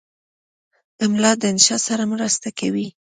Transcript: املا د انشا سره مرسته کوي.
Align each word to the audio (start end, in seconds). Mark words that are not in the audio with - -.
املا 1.03 1.31
د 1.41 1.43
انشا 1.51 1.77
سره 1.87 2.03
مرسته 2.13 2.47
کوي. 2.59 2.87